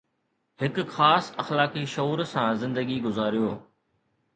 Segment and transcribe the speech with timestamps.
[0.63, 3.57] هڪ خاص اخلاقي شعور سان زندگي گذاريو